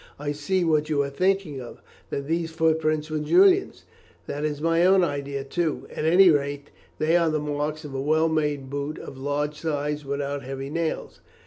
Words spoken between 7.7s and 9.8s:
of a well made boot of large